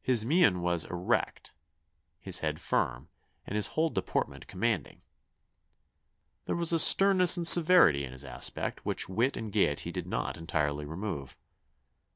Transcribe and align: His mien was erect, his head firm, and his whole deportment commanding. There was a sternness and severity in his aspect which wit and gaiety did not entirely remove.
His 0.00 0.24
mien 0.24 0.60
was 0.62 0.84
erect, 0.84 1.52
his 2.20 2.38
head 2.38 2.60
firm, 2.60 3.08
and 3.44 3.56
his 3.56 3.66
whole 3.74 3.88
deportment 3.90 4.46
commanding. 4.46 5.02
There 6.44 6.54
was 6.54 6.72
a 6.72 6.78
sternness 6.78 7.36
and 7.36 7.48
severity 7.48 8.04
in 8.04 8.12
his 8.12 8.22
aspect 8.22 8.86
which 8.86 9.08
wit 9.08 9.36
and 9.36 9.52
gaiety 9.52 9.90
did 9.90 10.06
not 10.06 10.36
entirely 10.36 10.84
remove. 10.86 11.36